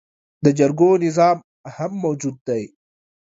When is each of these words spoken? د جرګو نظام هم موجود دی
د 0.43 0.45
جرګو 0.57 0.89
نظام 1.05 1.37
هم 1.75 1.91
موجود 2.03 2.35
دی 2.47 2.63